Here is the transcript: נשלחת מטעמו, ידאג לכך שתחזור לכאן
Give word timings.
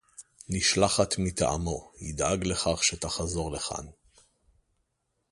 נשלחת 0.49 1.15
מטעמו, 1.17 1.91
ידאג 2.01 2.43
לכך 2.47 2.83
שתחזור 2.83 3.51
לכאן 3.51 3.85